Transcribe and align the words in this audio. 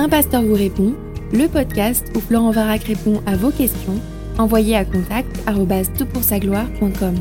Un 0.00 0.08
pasteur 0.08 0.42
vous 0.42 0.54
répond, 0.54 0.94
le 1.32 1.48
podcast 1.48 2.06
où 2.14 2.20
Florent 2.20 2.52
Varac 2.52 2.84
répond 2.84 3.20
à 3.26 3.34
vos 3.34 3.50
questions, 3.50 4.00
envoyez 4.38 4.76
à 4.76 4.84
contact 4.84 5.28
gloire.com 6.38 7.16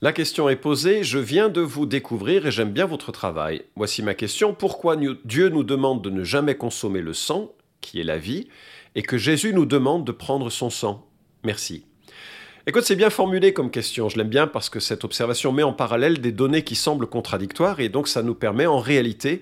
La 0.00 0.14
question 0.14 0.48
est 0.48 0.56
posée, 0.56 1.04
je 1.04 1.18
viens 1.18 1.50
de 1.50 1.60
vous 1.60 1.84
découvrir 1.84 2.46
et 2.46 2.50
j'aime 2.50 2.72
bien 2.72 2.86
votre 2.86 3.12
travail. 3.12 3.64
Voici 3.76 4.02
ma 4.02 4.14
question, 4.14 4.54
pourquoi 4.54 4.96
Dieu 4.96 5.50
nous 5.50 5.62
demande 5.62 6.00
de 6.00 6.08
ne 6.08 6.24
jamais 6.24 6.54
consommer 6.54 7.02
le 7.02 7.12
sang, 7.12 7.52
qui 7.82 8.00
est 8.00 8.04
la 8.04 8.16
vie, 8.16 8.48
et 8.94 9.02
que 9.02 9.18
Jésus 9.18 9.52
nous 9.52 9.66
demande 9.66 10.06
de 10.06 10.12
prendre 10.12 10.48
son 10.48 10.70
sang? 10.70 11.06
Merci. 11.44 11.84
Écoute, 12.66 12.84
c'est 12.84 12.96
bien 12.96 13.08
formulé 13.08 13.54
comme 13.54 13.70
question, 13.70 14.10
je 14.10 14.18
l'aime 14.18 14.28
bien 14.28 14.46
parce 14.46 14.68
que 14.68 14.80
cette 14.80 15.04
observation 15.04 15.50
met 15.50 15.62
en 15.62 15.72
parallèle 15.72 16.20
des 16.20 16.30
données 16.30 16.62
qui 16.62 16.74
semblent 16.74 17.06
contradictoires 17.06 17.80
et 17.80 17.88
donc 17.88 18.06
ça 18.06 18.22
nous 18.22 18.34
permet 18.34 18.66
en 18.66 18.78
réalité 18.78 19.40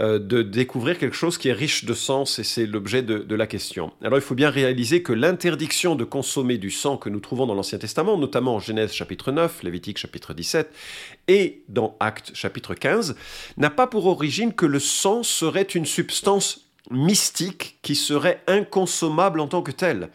euh, 0.00 0.18
de 0.18 0.42
découvrir 0.42 0.98
quelque 0.98 1.16
chose 1.16 1.38
qui 1.38 1.48
est 1.48 1.54
riche 1.54 1.86
de 1.86 1.94
sens 1.94 2.38
et 2.38 2.44
c'est 2.44 2.66
l'objet 2.66 3.00
de, 3.02 3.34
la 3.34 3.46
question. 3.46 3.94
Alors 4.02 4.18
il 4.18 4.22
faut 4.22 4.34
bien 4.34 4.50
réaliser 4.50 5.02
que 5.02 5.14
l'interdiction 5.14 5.94
de 5.94 6.04
consommer 6.04 6.58
du 6.58 6.70
sang 6.70 6.98
que 6.98 7.08
nous 7.08 7.20
trouvons 7.20 7.46
dans 7.46 7.54
l'Ancien 7.54 7.78
Testament, 7.78 8.18
notamment 8.18 8.56
en 8.56 8.60
Genèse 8.60 8.92
chapitre 8.92 9.32
9, 9.32 9.62
Lévitique 9.62 9.96
chapitre 9.96 10.34
17 10.34 10.70
et 11.28 11.62
dans 11.70 11.96
Actes 12.00 12.32
chapitre 12.34 12.74
15, 12.74 13.16
n'a 13.56 13.70
pas 13.70 13.86
pour 13.86 14.04
origine 14.04 14.52
que 14.52 14.66
le 14.66 14.78
sang 14.78 15.22
serait 15.22 15.62
une 15.62 15.86
substance 15.86 16.66
mystique 16.90 17.78
qui 17.80 17.94
serait 17.94 18.42
inconsommable 18.46 19.40
en 19.40 19.48
tant 19.48 19.62
que 19.62 19.72
telle. 19.72 20.10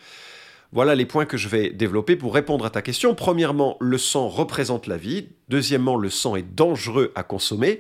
Voilà 0.73 0.95
les 0.95 1.05
points 1.05 1.27
que 1.27 1.37
je 1.37 1.49
vais 1.49 1.69
développer 1.69 2.15
pour 2.15 2.33
répondre 2.33 2.65
à 2.65 2.71
ta 2.71 2.81
question. 2.81 3.13
Premièrement, 3.13 3.77
le 3.79 3.99
sang 3.99 4.27
représente 4.27 4.87
la 4.87 4.97
vie. 4.97 5.27
Deuxièmement, 5.47 5.95
le 5.97 6.09
sang 6.09 6.35
est 6.35 6.55
dangereux 6.55 7.11
à 7.13 7.21
consommer. 7.21 7.77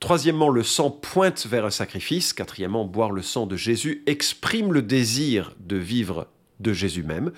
Troisièmement, 0.00 0.48
le 0.48 0.62
sang 0.62 0.90
pointe 0.90 1.46
vers 1.46 1.66
un 1.66 1.70
sacrifice. 1.70 2.32
Quatrièmement, 2.32 2.86
boire 2.86 3.10
le 3.10 3.20
sang 3.20 3.44
de 3.44 3.56
Jésus 3.56 4.02
exprime 4.06 4.72
le 4.72 4.80
désir 4.80 5.54
de 5.60 5.76
vivre 5.76 6.28
de 6.60 6.72
Jésus 6.72 7.02
même. 7.02 7.30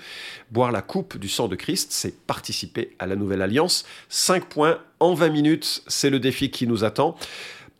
Boire 0.51 0.71
la 0.71 0.81
coupe 0.81 1.17
du 1.17 1.27
sang 1.27 1.49
de 1.49 1.57
Christ, 1.57 1.91
c'est 1.91 2.25
participer 2.25 2.95
à 2.97 3.05
la 3.05 3.17
nouvelle 3.17 3.41
alliance. 3.41 3.85
Cinq 4.07 4.45
points 4.45 4.79
en 5.01 5.15
20 5.15 5.29
minutes, 5.29 5.83
c'est 5.87 6.09
le 6.11 6.21
défi 6.21 6.49
qui 6.49 6.65
nous 6.65 6.85
attend. 6.85 7.17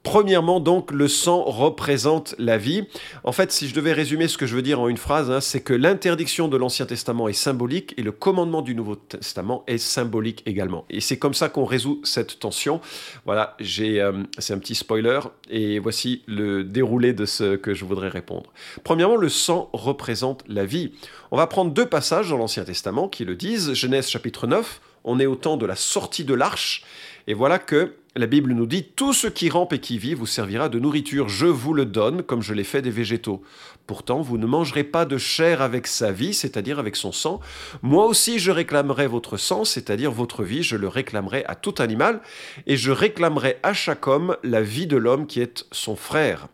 Premièrement, 0.04 0.60
donc, 0.60 0.92
le 0.92 1.08
sang 1.08 1.44
représente 1.44 2.36
la 2.38 2.58
vie. 2.58 2.84
En 3.24 3.32
fait, 3.32 3.54
si 3.54 3.70
je 3.70 3.74
devais 3.74 3.94
résumer 3.94 4.28
ce 4.28 4.38
que 4.38 4.46
je 4.46 4.54
veux 4.54 4.62
dire 4.62 4.82
en 4.82 4.90
une 4.90 4.98
phrase, 4.98 5.32
hein, 5.32 5.40
c'est 5.40 5.62
que 5.62 5.74
l'interdiction 5.74 6.50
de 6.50 6.58
l'Ancien 6.58 6.86
Testament 6.86 7.30
est 7.30 7.34
symbolique 7.34 7.94
et 7.98 8.04
le 8.04 8.12
commandement 8.12 8.62
du 8.62 8.76
Nouveau 8.76 8.96
Testament 8.96 9.64
est 9.66 9.78
symbolique 9.78 10.44
également. 10.46 10.86
Et 10.90 11.00
c'est 11.00 11.18
comme 11.18 11.34
ça 11.34 11.48
qu'on 11.48 11.64
résout 11.64 12.02
cette 12.04 12.40
tension. 12.40 12.82
Voilà, 13.26 13.56
euh, 13.80 14.24
c'est 14.38 14.54
un 14.54 14.60
petit 14.60 14.76
spoiler 14.76 15.22
et 15.50 15.80
voici 15.80 16.24
le 16.28 16.66
déroulé 16.66 17.14
de 17.14 17.26
ce 17.26 17.56
que 17.56 17.74
je 17.74 17.86
voudrais 17.86 18.10
répondre. 18.10 18.52
Premièrement, 18.84 19.16
le 19.16 19.30
sang 19.30 19.70
représente 19.72 20.44
la 20.50 20.66
vie. 20.66 20.92
On 21.32 21.38
va 21.38 21.48
prendre 21.48 21.72
deux 21.72 21.88
passages 21.88 22.30
dans 22.30 22.38
l'Ancien 22.38 22.66
Testament 22.66 23.08
qui 23.08 23.24
le 23.24 23.36
disent. 23.36 23.74
Genèse 23.74 24.10
chapitre 24.10 24.48
9, 24.48 24.82
on 25.06 25.20
est 25.22 25.26
au 25.26 25.36
temps 25.36 25.56
de 25.56 25.66
la 25.66 25.78
sortie 25.78 26.26
de 26.26 26.34
l'arche 26.34 26.84
et 27.28 27.34
voilà 27.34 27.58
que 27.58 27.96
la 28.16 28.28
Bible 28.28 28.54
nous 28.54 28.68
dit 28.68 28.84
Tout 28.84 29.14
ce 29.14 29.28
qui 29.28 29.50
rampe 29.50 29.74
et 29.74 29.80
qui 29.80 29.98
vit 29.98 30.14
vous 30.14 30.28
servira 30.28 30.70
de 30.70 30.80
nourriture. 30.80 31.30
Je 31.30 31.48
vous 31.48 31.74
le 31.74 31.86
donne 31.86 32.22
comme 32.22 32.44
je 32.44 32.54
l'ai 32.54 32.64
fait 32.64 32.82
des 32.82 32.92
végétaux. 32.92 33.42
Pourtant, 33.88 34.22
vous 34.22 34.38
ne 34.38 34.46
mangerez 34.46 34.84
pas 34.84 35.06
de 35.06 35.18
chair 35.18 35.62
avec 35.62 35.88
sa 35.88 36.12
vie, 36.12 36.34
c'est-à-dire 36.34 36.78
avec 36.78 36.96
son 36.96 37.12
sang. 37.12 37.40
Moi 37.82 38.06
aussi, 38.06 38.38
je 38.38 38.52
réclamerai 38.52 39.08
votre 39.08 39.38
sang, 39.38 39.66
c'est-à-dire 39.66 40.12
votre 40.12 40.44
vie. 40.44 40.62
Je 40.62 40.76
le 40.76 40.88
réclamerai 40.88 41.44
à 41.46 41.56
tout 41.56 41.76
animal. 41.80 42.22
Et 42.68 42.78
je 42.78 42.92
réclamerai 42.92 43.58
à 43.64 43.74
chaque 43.74 44.08
homme 44.08 44.38
la 44.44 44.62
vie 44.62 44.88
de 44.88 44.98
l'homme 44.98 45.26
qui 45.26 45.42
est 45.42 45.66
son 45.72 45.96
frère. 45.96 46.48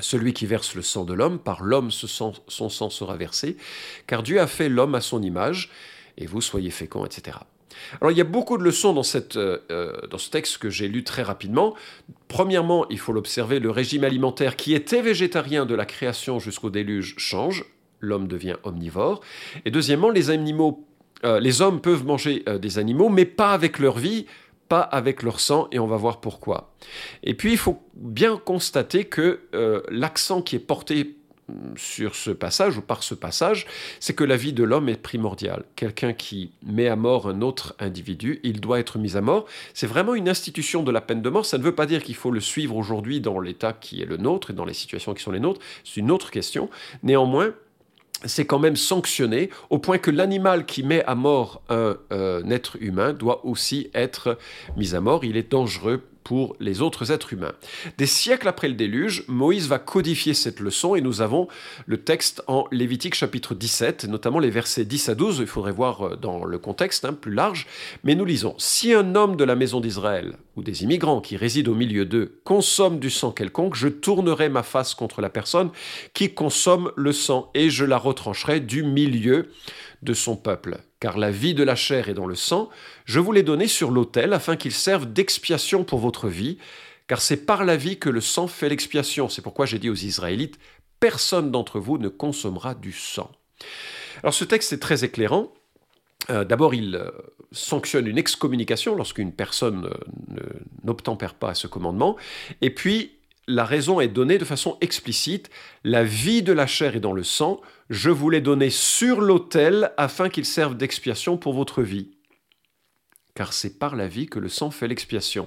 Celui 0.00 0.32
qui 0.32 0.46
verse 0.46 0.74
le 0.74 0.82
sang 0.82 1.04
de 1.04 1.12
l'homme, 1.12 1.38
par 1.38 1.62
l'homme 1.62 1.90
son 1.90 2.32
sang 2.46 2.90
sera 2.90 3.16
versé, 3.16 3.56
car 4.06 4.22
Dieu 4.22 4.40
a 4.40 4.46
fait 4.46 4.68
l'homme 4.68 4.94
à 4.94 5.00
son 5.00 5.22
image, 5.22 5.70
et 6.18 6.26
vous 6.26 6.42
soyez 6.42 6.70
féconds, 6.70 7.06
etc. 7.06 7.38
Alors 8.00 8.10
il 8.12 8.18
y 8.18 8.20
a 8.20 8.24
beaucoup 8.24 8.58
de 8.58 8.62
leçons 8.62 8.92
dans, 8.92 9.02
euh, 9.14 9.58
euh, 9.70 9.92
dans 10.10 10.18
ce 10.18 10.30
texte 10.30 10.58
que 10.58 10.70
j'ai 10.70 10.88
lu 10.88 11.04
très 11.04 11.22
rapidement. 11.22 11.74
Premièrement, 12.28 12.88
il 12.88 12.98
faut 12.98 13.12
l'observer, 13.12 13.60
le 13.60 13.70
régime 13.70 14.04
alimentaire 14.04 14.56
qui 14.56 14.74
était 14.74 15.02
végétarien 15.02 15.66
de 15.66 15.74
la 15.74 15.86
création 15.86 16.38
jusqu'au 16.38 16.70
déluge 16.70 17.14
change, 17.18 17.64
l'homme 18.00 18.28
devient 18.28 18.56
omnivore. 18.64 19.20
Et 19.64 19.70
deuxièmement, 19.70 20.10
les 20.10 20.30
animaux, 20.30 20.86
euh, 21.24 21.40
les 21.40 21.62
hommes 21.62 21.80
peuvent 21.80 22.04
manger 22.04 22.44
des 22.60 22.78
animaux, 22.78 23.08
mais 23.08 23.24
pas 23.24 23.52
avec 23.52 23.78
leur 23.78 23.98
vie, 23.98 24.26
pas 24.68 24.80
avec 24.80 25.22
leur 25.22 25.40
sang, 25.40 25.68
et 25.72 25.78
on 25.78 25.86
va 25.86 25.96
voir 25.96 26.20
pourquoi. 26.20 26.74
Et 27.22 27.34
puis 27.34 27.52
il 27.52 27.58
faut 27.58 27.82
bien 27.94 28.36
constater 28.36 29.04
que 29.04 29.40
l'accent 29.90 30.42
qui 30.42 30.56
est 30.56 30.60
porté 30.60 31.17
sur 31.76 32.14
ce 32.14 32.30
passage 32.30 32.78
ou 32.78 32.82
par 32.82 33.02
ce 33.02 33.14
passage, 33.14 33.66
c'est 34.00 34.14
que 34.14 34.24
la 34.24 34.36
vie 34.36 34.52
de 34.52 34.64
l'homme 34.64 34.88
est 34.88 35.00
primordiale. 35.00 35.64
Quelqu'un 35.76 36.12
qui 36.12 36.52
met 36.64 36.88
à 36.88 36.96
mort 36.96 37.28
un 37.28 37.40
autre 37.42 37.74
individu, 37.78 38.40
il 38.42 38.60
doit 38.60 38.80
être 38.80 38.98
mis 38.98 39.16
à 39.16 39.20
mort. 39.20 39.46
C'est 39.74 39.86
vraiment 39.86 40.14
une 40.14 40.28
institution 40.28 40.82
de 40.82 40.90
la 40.90 41.00
peine 41.00 41.22
de 41.22 41.30
mort. 41.30 41.46
Ça 41.46 41.58
ne 41.58 41.62
veut 41.62 41.74
pas 41.74 41.86
dire 41.86 42.02
qu'il 42.02 42.16
faut 42.16 42.30
le 42.30 42.40
suivre 42.40 42.76
aujourd'hui 42.76 43.20
dans 43.20 43.40
l'état 43.40 43.72
qui 43.72 44.02
est 44.02 44.06
le 44.06 44.16
nôtre 44.16 44.50
et 44.50 44.54
dans 44.54 44.64
les 44.64 44.74
situations 44.74 45.14
qui 45.14 45.22
sont 45.22 45.32
les 45.32 45.40
nôtres. 45.40 45.60
C'est 45.84 46.00
une 46.00 46.10
autre 46.10 46.30
question. 46.30 46.68
Néanmoins, 47.02 47.52
c'est 48.24 48.46
quand 48.46 48.58
même 48.58 48.76
sanctionné 48.76 49.50
au 49.70 49.78
point 49.78 49.98
que 49.98 50.10
l'animal 50.10 50.66
qui 50.66 50.82
met 50.82 51.04
à 51.04 51.14
mort 51.14 51.62
un, 51.68 51.96
être 52.50 52.76
humain 52.80 53.12
doit 53.12 53.46
aussi 53.46 53.90
être 53.94 54.38
mis 54.76 54.94
à 54.94 55.00
mort. 55.00 55.24
Il 55.24 55.36
est 55.36 55.50
dangereux 55.50 56.02
pour 56.24 56.56
les 56.60 56.82
autres 56.82 57.10
êtres 57.10 57.32
humains. 57.32 57.54
Des 57.96 58.06
siècles 58.06 58.48
après 58.48 58.68
le 58.68 58.74
déluge, 58.74 59.24
Moïse 59.28 59.68
va 59.68 59.78
codifier 59.78 60.34
cette 60.34 60.60
leçon 60.60 60.94
et 60.94 61.00
nous 61.00 61.20
avons 61.22 61.48
le 61.86 61.98
texte 61.98 62.42
en 62.46 62.66
Lévitique 62.70 63.14
chapitre 63.14 63.54
17, 63.54 64.04
notamment 64.04 64.38
les 64.38 64.50
versets 64.50 64.84
10 64.84 65.08
à 65.08 65.14
12, 65.14 65.38
il 65.40 65.46
faudrait 65.46 65.72
voir 65.72 66.06
euh, 66.06 66.16
dans 66.16 66.44
le 66.44 66.58
contexte 66.58 67.04
hein, 67.04 67.12
plus 67.12 67.32
large, 67.32 67.66
mais 68.04 68.14
nous 68.14 68.24
lisons, 68.24 68.54
Si 68.58 68.92
un 68.92 69.14
homme 69.14 69.36
de 69.36 69.44
la 69.44 69.54
maison 69.54 69.80
d'Israël 69.80 70.34
ou 70.56 70.62
des 70.62 70.82
immigrants 70.82 71.20
qui 71.20 71.36
résident 71.36 71.72
au 71.72 71.74
milieu 71.74 72.04
d'eux 72.04 72.40
consomme 72.44 72.98
du 72.98 73.10
sang 73.10 73.32
quelconque, 73.32 73.74
je 73.74 73.88
tournerai 73.88 74.48
ma 74.48 74.62
face 74.62 74.94
contre 74.94 75.20
la 75.20 75.30
personne 75.30 75.70
qui 76.14 76.34
consomme 76.34 76.92
le 76.96 77.12
sang 77.12 77.50
et 77.54 77.70
je 77.70 77.84
la 77.84 77.98
retrancherai 77.98 78.60
du 78.60 78.82
milieu 78.82 79.50
de 80.02 80.14
son 80.14 80.36
peuple. 80.36 80.78
Car 81.00 81.18
la 81.18 81.30
vie 81.30 81.54
de 81.54 81.62
la 81.62 81.76
chair 81.76 82.08
est 82.08 82.14
dans 82.14 82.26
le 82.26 82.34
sang, 82.34 82.68
je 83.04 83.20
vous 83.20 83.32
l'ai 83.32 83.42
donné 83.42 83.68
sur 83.68 83.90
l'autel 83.90 84.32
afin 84.32 84.56
qu'il 84.56 84.72
serve 84.72 85.06
d'expiation 85.06 85.84
pour 85.84 85.98
votre 85.98 86.28
vie, 86.28 86.58
car 87.06 87.20
c'est 87.20 87.44
par 87.46 87.64
la 87.64 87.76
vie 87.76 87.98
que 87.98 88.10
le 88.10 88.20
sang 88.20 88.48
fait 88.48 88.68
l'expiation. 88.68 89.28
C'est 89.28 89.42
pourquoi 89.42 89.66
j'ai 89.66 89.78
dit 89.78 89.90
aux 89.90 89.94
Israélites, 89.94 90.58
personne 91.00 91.50
d'entre 91.50 91.80
vous 91.80 91.98
ne 91.98 92.08
consommera 92.08 92.74
du 92.74 92.92
sang. 92.92 93.30
Alors 94.22 94.34
ce 94.34 94.44
texte 94.44 94.72
est 94.72 94.78
très 94.78 95.04
éclairant. 95.04 95.52
Euh, 96.30 96.44
d'abord, 96.44 96.74
il 96.74 96.96
euh, 96.96 97.10
sanctionne 97.52 98.06
une 98.06 98.18
excommunication 98.18 98.94
lorsqu'une 98.94 99.32
personne 99.32 99.88
euh, 100.36 100.42
n'obtempère 100.84 101.34
pas 101.34 101.50
à 101.50 101.54
ce 101.54 101.66
commandement. 101.66 102.16
Et 102.60 102.70
puis, 102.70 103.17
la 103.48 103.64
raison 103.64 103.98
est 103.98 104.08
donnée 104.08 104.38
de 104.38 104.44
façon 104.44 104.76
explicite. 104.80 105.50
La 105.82 106.04
vie 106.04 106.42
de 106.42 106.52
la 106.52 106.66
chair 106.66 106.94
est 106.94 107.00
dans 107.00 107.14
le 107.14 107.24
sang. 107.24 107.60
Je 107.90 108.10
vous 108.10 108.30
l'ai 108.30 108.42
donné 108.42 108.70
sur 108.70 109.20
l'autel 109.20 109.90
afin 109.96 110.28
qu'il 110.28 110.44
serve 110.44 110.76
d'expiation 110.76 111.38
pour 111.38 111.54
votre 111.54 111.82
vie. 111.82 112.10
Car 113.34 113.52
c'est 113.52 113.78
par 113.78 113.96
la 113.96 114.06
vie 114.06 114.26
que 114.26 114.38
le 114.38 114.50
sang 114.50 114.70
fait 114.70 114.86
l'expiation. 114.86 115.46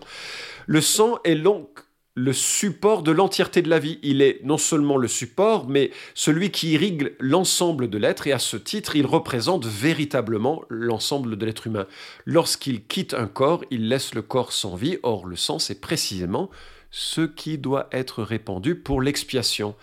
Le 0.66 0.82
sang 0.82 1.20
est 1.24 1.36
donc 1.36 1.68
le 2.16 2.34
support 2.34 3.04
de 3.04 3.12
l'entièreté 3.12 3.62
de 3.62 3.70
la 3.70 3.80
vie. 3.80 4.00
Il 4.02 4.22
est 4.22 4.42
non 4.44 4.58
seulement 4.58 4.98
le 4.98 5.08
support, 5.08 5.68
mais 5.70 5.92
celui 6.16 6.50
qui 6.50 6.72
irrigue 6.72 7.14
l'ensemble 7.20 7.90
de 7.90 7.98
l'être, 7.98 8.28
et 8.28 8.34
à 8.34 8.40
ce 8.40 8.58
titre, 8.58 8.96
il 8.96 9.06
représente 9.06 9.66
véritablement 9.66 10.64
l'ensemble 10.70 11.38
de 11.38 11.46
l'être 11.46 11.68
humain. 11.68 11.86
Lorsqu'il 12.26 12.84
quitte 12.86 13.14
un 13.14 13.28
corps, 13.28 13.64
il 13.70 13.88
laisse 13.88 14.16
le 14.16 14.24
corps 14.24 14.54
sans 14.54 14.76
vie, 14.76 14.98
or 15.04 15.26
le 15.26 15.36
sang, 15.36 15.60
c'est 15.60 15.80
précisément 15.80 16.50
ce 16.92 17.22
qui 17.22 17.58
doit 17.58 17.88
être 17.92 18.22
répandu 18.22 18.76
pour 18.76 19.02
l'expiation. 19.02 19.76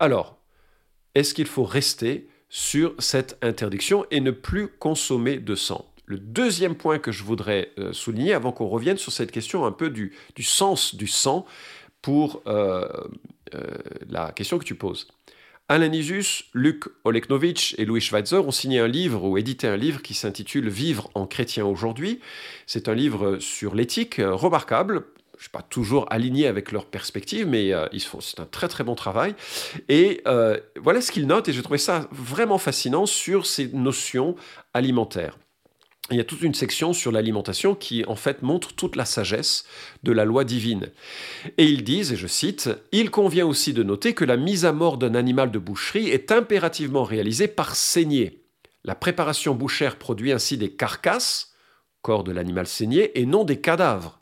Alors, 0.00 0.38
est-ce 1.14 1.34
qu'il 1.34 1.46
faut 1.46 1.64
rester 1.64 2.28
sur 2.48 2.94
cette 2.98 3.38
interdiction 3.42 4.06
et 4.10 4.20
ne 4.20 4.30
plus 4.30 4.68
consommer 4.68 5.38
de 5.38 5.54
sang? 5.54 5.84
Le 6.06 6.18
deuxième 6.18 6.74
point 6.74 6.98
que 6.98 7.12
je 7.12 7.22
voudrais 7.22 7.70
euh, 7.78 7.92
souligner, 7.92 8.32
avant 8.32 8.50
qu'on 8.50 8.68
revienne 8.68 8.96
sur 8.96 9.12
cette 9.12 9.30
question 9.30 9.66
un 9.66 9.72
peu 9.72 9.90
du, 9.90 10.14
sens 10.40 10.94
du 10.94 11.06
sang, 11.06 11.44
pour 12.00 12.42
euh, 12.46 12.88
euh, 13.54 13.66
la 14.08 14.32
question 14.32 14.58
que 14.58 14.64
tu 14.64 14.74
poses. 14.74 15.08
Alain 15.68 15.90
Luc 16.54 16.84
Oleknovitch 17.04 17.74
et 17.76 17.84
Louis 17.84 18.00
Schweitzer 18.00 18.38
ont 18.38 18.50
signé 18.50 18.78
un 18.78 18.88
livre 18.88 19.22
ou 19.24 19.36
édité 19.36 19.66
un 19.66 19.76
livre 19.76 20.00
qui 20.00 20.14
s'intitule 20.14 20.70
Vivre 20.70 21.10
en 21.14 21.26
chrétien 21.26 21.66
aujourd'hui. 21.66 22.20
C'est 22.66 22.88
un 22.88 22.94
livre 22.94 23.38
sur 23.38 23.74
l'éthique 23.74 24.14
remarquable 24.18 25.04
je 25.38 25.42
ne 25.42 25.44
suis 25.44 25.50
pas 25.52 25.62
toujours 25.62 26.04
aligné 26.10 26.48
avec 26.48 26.72
leur 26.72 26.84
perspective, 26.84 27.46
mais 27.46 27.72
euh, 27.72 27.86
ils 27.92 28.02
font, 28.02 28.20
c'est 28.20 28.40
un 28.40 28.44
très 28.44 28.66
très 28.66 28.82
bon 28.82 28.96
travail. 28.96 29.36
Et 29.88 30.20
euh, 30.26 30.58
voilà 30.82 31.00
ce 31.00 31.12
qu'ils 31.12 31.28
notent, 31.28 31.48
et 31.48 31.52
j'ai 31.52 31.62
trouvé 31.62 31.78
ça 31.78 32.08
vraiment 32.10 32.58
fascinant 32.58 33.06
sur 33.06 33.46
ces 33.46 33.68
notions 33.68 34.34
alimentaires. 34.74 35.38
il 36.10 36.16
y 36.16 36.20
a 36.20 36.24
toute 36.24 36.42
une 36.42 36.54
section 36.54 36.92
sur 36.92 37.12
l'alimentation 37.12 37.76
qui 37.76 38.04
en 38.06 38.16
fait 38.16 38.42
montre 38.42 38.74
toute 38.74 38.96
la 38.96 39.04
sagesse 39.04 39.64
de 40.02 40.10
la 40.10 40.24
loi 40.24 40.42
divine. 40.42 40.88
Et 41.56 41.66
ils 41.66 41.84
disent, 41.84 42.12
et 42.12 42.16
je 42.16 42.26
cite, 42.26 42.68
Il 42.90 43.12
convient 43.12 43.46
aussi 43.46 43.72
de 43.72 43.84
noter 43.84 44.14
que 44.14 44.24
la 44.24 44.36
mise 44.36 44.64
à 44.64 44.72
mort 44.72 44.98
d'un 44.98 45.14
animal 45.14 45.52
de 45.52 45.60
boucherie 45.60 46.08
est 46.08 46.32
impérativement 46.32 47.04
réalisée 47.04 47.46
par 47.46 47.76
saignée. 47.76 48.42
La 48.82 48.96
préparation 48.96 49.54
bouchère 49.54 49.98
produit 49.98 50.32
ainsi 50.32 50.58
des 50.58 50.72
carcasses, 50.72 51.52
corps 52.02 52.24
de 52.24 52.32
l'animal 52.32 52.66
saigné, 52.66 53.20
et 53.20 53.24
non 53.24 53.44
des 53.44 53.60
cadavres. 53.60 54.17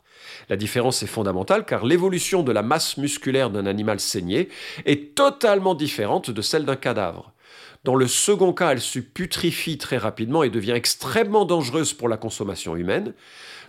La 0.49 0.55
différence 0.55 1.03
est 1.03 1.07
fondamentale 1.07 1.65
car 1.65 1.85
l'évolution 1.85 2.43
de 2.43 2.51
la 2.51 2.61
masse 2.61 2.97
musculaire 2.97 3.49
d'un 3.49 3.65
animal 3.65 3.99
saigné 3.99 4.49
est 4.85 5.15
totalement 5.15 5.75
différente 5.75 6.31
de 6.31 6.41
celle 6.41 6.65
d'un 6.65 6.75
cadavre. 6.75 7.33
Dans 7.83 7.95
le 7.95 8.07
second 8.07 8.53
cas, 8.53 8.71
elle 8.71 8.81
se 8.81 8.99
putrifie 8.99 9.77
très 9.77 9.97
rapidement 9.97 10.43
et 10.43 10.49
devient 10.49 10.71
extrêmement 10.71 11.45
dangereuse 11.45 11.93
pour 11.93 12.09
la 12.09 12.17
consommation 12.17 12.75
humaine. 12.75 13.13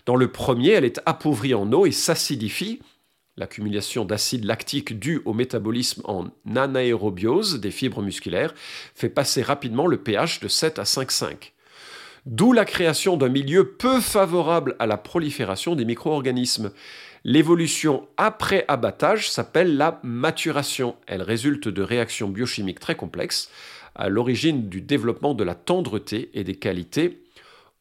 Dans 0.06 0.16
le 0.16 0.32
premier, 0.32 0.70
elle 0.70 0.84
est 0.84 1.00
appauvrie 1.06 1.54
en 1.54 1.70
eau 1.72 1.86
et 1.86 1.92
s'acidifie, 1.92 2.80
l'accumulation 3.36 4.04
d'acide 4.04 4.44
lactique 4.44 4.98
due 4.98 5.22
au 5.24 5.32
métabolisme 5.32 6.02
en 6.04 6.26
anaérobiose 6.56 7.60
des 7.60 7.70
fibres 7.70 8.02
musculaires 8.02 8.54
fait 8.94 9.08
passer 9.08 9.42
rapidement 9.42 9.86
le 9.86 9.98
pH 9.98 10.40
de 10.40 10.48
7 10.48 10.78
à 10.78 10.82
5,5. 10.82 11.52
D'où 12.28 12.52
la 12.52 12.66
création 12.66 13.16
d'un 13.16 13.30
milieu 13.30 13.72
peu 13.72 14.02
favorable 14.02 14.76
à 14.78 14.86
la 14.86 14.98
prolifération 14.98 15.74
des 15.74 15.86
micro-organismes. 15.86 16.72
L'évolution 17.24 18.06
après 18.18 18.66
abattage 18.68 19.30
s'appelle 19.30 19.78
la 19.78 19.98
maturation. 20.02 20.96
Elle 21.06 21.22
résulte 21.22 21.68
de 21.68 21.80
réactions 21.80 22.28
biochimiques 22.28 22.80
très 22.80 22.96
complexes 22.96 23.50
à 23.94 24.10
l'origine 24.10 24.68
du 24.68 24.82
développement 24.82 25.32
de 25.32 25.42
la 25.42 25.54
tendreté 25.54 26.28
et 26.34 26.44
des 26.44 26.56
qualités 26.56 27.24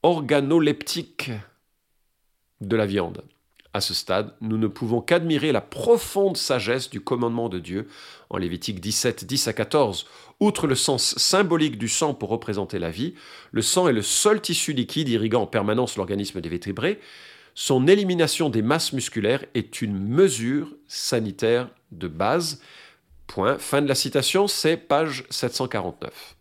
organoleptiques 0.02 1.32
de 2.62 2.78
la 2.78 2.86
viande. 2.86 3.24
À 3.74 3.82
ce 3.82 3.94
stade, 3.94 4.34
nous 4.40 4.58
ne 4.58 4.68
pouvons 4.68 5.02
qu'admirer 5.02 5.52
la 5.52 5.60
profonde 5.60 6.38
sagesse 6.38 6.90
du 6.90 7.02
commandement 7.02 7.50
de 7.50 7.60
Dieu 7.60 7.90
en 8.30 8.38
Lévitique 8.38 8.80
17, 8.80 9.26
10 9.26 9.50
à 9.50 9.54
14. 9.54 10.08
Outre 10.40 10.68
le 10.68 10.76
sens 10.76 11.18
symbolique 11.18 11.80
du 11.80 11.90
sang 11.90 12.14
pour 12.14 12.30
représenter 12.30 12.78
la 12.78 12.92
vie, 12.92 13.16
le 13.52 13.64
sang 13.64 13.88
est 13.88 13.94
le 13.94 14.04
seul 14.04 14.40
tissu 14.40 14.72
liquide 14.72 15.10
irriguant 15.10 15.44
en 15.44 15.48
permanence 15.48 15.98
l'organisme 15.98 16.42
des 16.42 16.50
vertébrés. 16.50 17.00
Son 17.56 17.88
élimination 17.88 18.52
des 18.52 18.62
masses 18.62 18.94
musculaires 18.94 19.44
est 19.56 19.82
une 19.82 19.98
mesure 19.98 20.76
sanitaire 20.88 21.72
de 21.92 22.08
base. 22.08 22.62
Fin 23.58 23.82
de 23.82 23.88
la 23.88 23.96
citation, 23.96 24.48
c'est 24.48 24.78
page 24.78 25.24
749. 25.32 26.36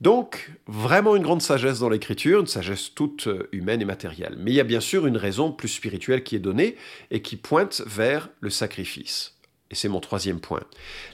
Donc, 0.00 0.52
vraiment 0.66 1.16
une 1.16 1.22
grande 1.22 1.42
sagesse 1.42 1.80
dans 1.80 1.90
l'écriture, 1.90 2.40
une 2.40 2.46
sagesse 2.46 2.94
toute 2.94 3.26
euh, 3.26 3.48
humaine 3.52 3.82
et 3.82 3.84
matérielle. 3.84 4.36
Mais 4.38 4.50
il 4.50 4.54
y 4.54 4.60
a 4.60 4.64
bien 4.64 4.80
sûr 4.80 5.06
une 5.06 5.18
raison 5.18 5.52
plus 5.52 5.68
spirituelle 5.68 6.22
qui 6.24 6.36
est 6.36 6.40
donnée 6.40 6.76
et 7.10 7.20
qui 7.20 7.36
pointe 7.36 7.82
vers 7.86 8.30
le 8.40 8.48
sacrifice. 8.48 9.39
Et 9.70 9.76
c'est 9.76 9.88
mon 9.88 10.00
troisième 10.00 10.40
point. 10.40 10.62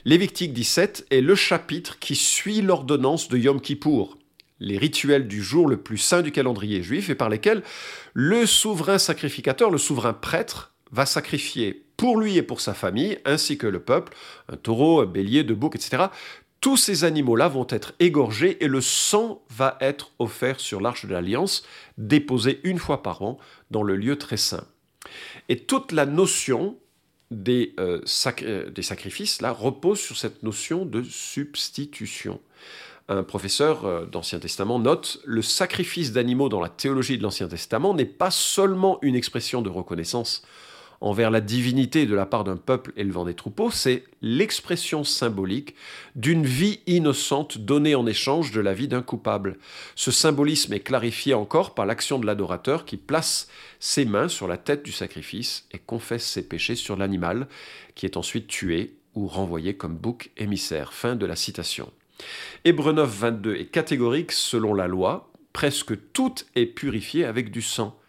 Lévitique 0.03 0.53
17 0.53 1.07
est 1.11 1.21
le 1.21 1.35
chapitre 1.35 1.99
qui 1.99 2.15
suit 2.15 2.61
l'ordonnance 2.61 3.27
de 3.29 3.37
Yom 3.37 3.61
Kippour, 3.61 4.17
les 4.59 4.77
rituels 4.79 5.27
du 5.27 5.43
jour 5.43 5.67
le 5.67 5.77
plus 5.77 5.99
saint 5.99 6.23
du 6.23 6.31
calendrier 6.31 6.81
juif 6.81 7.09
et 7.09 7.15
par 7.15 7.29
lesquels 7.29 7.61
le 8.13 8.47
souverain 8.47 8.97
sacrificateur, 8.97 9.69
le 9.69 9.77
souverain 9.77 10.13
prêtre, 10.13 10.73
va 10.91 11.05
sacrifier 11.05 11.85
pour 11.97 12.17
lui 12.17 12.37
et 12.37 12.43
pour 12.43 12.61
sa 12.61 12.73
famille, 12.73 13.19
ainsi 13.25 13.57
que 13.57 13.67
le 13.67 13.79
peuple, 13.79 14.13
un 14.49 14.57
taureau, 14.57 15.01
un 15.01 15.05
bélier, 15.05 15.43
deux 15.43 15.55
boucs, 15.55 15.75
etc. 15.75 16.05
Tous 16.61 16.77
ces 16.77 17.03
animaux-là 17.03 17.49
vont 17.49 17.67
être 17.69 17.93
égorgés 17.99 18.63
et 18.63 18.67
le 18.67 18.81
sang 18.81 19.43
va 19.49 19.77
être 19.81 20.11
offert 20.17 20.59
sur 20.59 20.81
l'arche 20.81 21.05
de 21.05 21.11
l'alliance, 21.11 21.63
déposé 21.97 22.59
une 22.63 22.79
fois 22.79 23.03
par 23.03 23.21
an 23.21 23.37
dans 23.69 23.83
le 23.83 23.95
lieu 23.95 24.17
très 24.17 24.37
saint. 24.37 24.65
Et 25.49 25.59
toute 25.59 25.91
la 25.91 26.05
notion 26.05 26.77
des, 27.31 27.73
euh, 27.79 28.01
euh, 28.41 28.69
des 28.69 28.81
sacrifices 28.81 29.41
là 29.41 29.51
repose 29.51 29.99
sur 29.99 30.17
cette 30.17 30.43
notion 30.43 30.85
de 30.85 31.03
substitution. 31.03 32.39
Un 33.09 33.23
professeur 33.23 33.85
euh, 33.85 34.05
d'Ancien 34.05 34.39
Testament 34.39 34.79
note 34.79 35.19
Le 35.25 35.41
sacrifice 35.41 36.11
d'animaux 36.11 36.49
dans 36.49 36.59
la 36.59 36.69
théologie 36.69 37.17
de 37.17 37.23
l'Ancien 37.23 37.47
Testament 37.47 37.93
n'est 37.93 38.05
pas 38.05 38.31
seulement 38.31 38.99
une 39.01 39.15
expression 39.15 39.61
de 39.61 39.69
reconnaissance 39.69 40.43
envers 41.01 41.31
la 41.31 41.41
divinité 41.41 42.05
de 42.05 42.15
la 42.15 42.25
part 42.25 42.43
d'un 42.43 42.57
peuple 42.57 42.91
élevant 42.95 43.25
des 43.25 43.33
troupeaux, 43.33 43.71
c'est 43.71 44.03
l'expression 44.21 45.03
symbolique 45.03 45.75
d'une 46.15 46.45
vie 46.45 46.79
innocente 46.87 47.57
donnée 47.57 47.95
en 47.95 48.07
échange 48.07 48.51
de 48.51 48.61
la 48.61 48.73
vie 48.73 48.87
d'un 48.87 49.01
coupable. 49.01 49.57
Ce 49.95 50.11
symbolisme 50.11 50.73
est 50.73 50.79
clarifié 50.79 51.33
encore 51.33 51.73
par 51.75 51.85
l'action 51.85 52.19
de 52.19 52.25
l'adorateur 52.25 52.85
qui 52.85 52.97
place 52.97 53.47
ses 53.79 54.05
mains 54.05 54.27
sur 54.27 54.47
la 54.47 54.57
tête 54.57 54.83
du 54.83 54.91
sacrifice 54.91 55.67
et 55.71 55.79
confesse 55.79 56.25
ses 56.25 56.47
péchés 56.47 56.75
sur 56.75 56.95
l'animal, 56.95 57.47
qui 57.95 58.05
est 58.05 58.17
ensuite 58.17 58.47
tué 58.47 58.95
ou 59.13 59.27
renvoyé 59.27 59.75
comme 59.75 59.95
bouc 59.95 60.31
émissaire. 60.37 60.93
Fin 60.93 61.15
de 61.15 61.25
la 61.25 61.35
citation. 61.35 61.91
Hébreu 62.65 62.93
9, 62.93 63.09
22 63.09 63.55
est 63.55 63.65
catégorique 63.65 64.31
selon 64.31 64.73
la 64.73 64.87
loi, 64.87 65.31
presque 65.53 65.93
tout 66.13 66.35
est 66.55 66.65
purifié 66.65 67.25
avec 67.25 67.51
du 67.51 67.61
sang. 67.61 67.99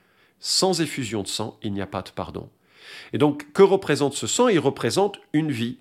Sans 0.41 0.81
effusion 0.81 1.23
de 1.23 1.29
sang, 1.29 1.59
il 1.63 1.73
n'y 1.73 1.81
a 1.81 1.87
pas 1.87 2.03
de 2.03 2.11
pardon. 2.11 2.49
Et 3.13 3.19
donc, 3.19 3.53
que 3.53 3.63
représente 3.63 4.15
ce 4.15 4.27
sang? 4.27 4.49
Il 4.49 4.59
représente 4.59 5.21
une 5.33 5.51
vie, 5.51 5.79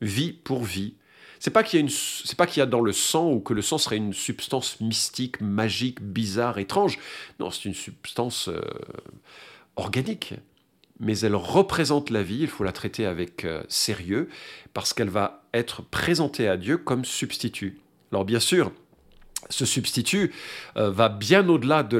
vie 0.00 0.32
pour 0.32 0.64
vie. 0.64 0.94
C'est 1.38 1.50
pas 1.50 1.62
qu'il 1.62 1.80
y 1.80 2.56
y 2.56 2.60
a 2.60 2.66
dans 2.66 2.80
le 2.80 2.92
sang 2.92 3.30
ou 3.30 3.40
que 3.40 3.52
le 3.52 3.60
sang 3.60 3.76
serait 3.76 3.98
une 3.98 4.14
substance 4.14 4.80
mystique, 4.80 5.40
magique, 5.42 6.00
bizarre, 6.00 6.58
étrange. 6.58 6.98
Non, 7.38 7.50
c'est 7.50 7.66
une 7.66 7.74
substance 7.74 8.48
euh, 8.48 8.62
organique. 9.76 10.34
Mais 11.00 11.18
elle 11.18 11.34
représente 11.34 12.10
la 12.10 12.22
vie, 12.22 12.38
il 12.40 12.48
faut 12.48 12.64
la 12.64 12.72
traiter 12.72 13.04
avec 13.04 13.44
euh, 13.44 13.62
sérieux, 13.68 14.28
parce 14.72 14.94
qu'elle 14.94 15.10
va 15.10 15.44
être 15.52 15.82
présentée 15.82 16.48
à 16.48 16.56
Dieu 16.56 16.78
comme 16.78 17.04
substitut. 17.04 17.78
Alors 18.12 18.24
bien 18.24 18.40
sûr, 18.40 18.72
ce 19.50 19.64
substitut 19.64 20.32
euh, 20.76 20.90
va 20.90 21.08
bien 21.08 21.48
au-delà 21.48 21.82
de, 21.82 21.98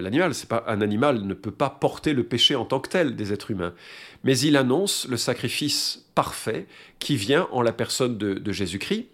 l'animal. 0.00 0.32
Pas 0.48 0.64
un 0.66 0.80
animal 0.80 1.22
ne 1.22 1.34
peut 1.34 1.50
pas 1.50 1.70
porter 1.70 2.12
le 2.12 2.24
péché 2.24 2.54
en 2.54 2.64
tant 2.64 2.80
que 2.80 2.88
tel 2.88 3.16
des 3.16 3.32
êtres 3.32 3.50
humains, 3.50 3.74
mais 4.24 4.38
il 4.38 4.56
annonce 4.56 5.06
le 5.08 5.16
sacrifice 5.16 6.04
parfait 6.14 6.66
qui 6.98 7.16
vient 7.16 7.48
en 7.52 7.62
la 7.62 7.72
personne 7.72 8.18
de 8.18 8.52
Jésus-Christ 8.52 9.06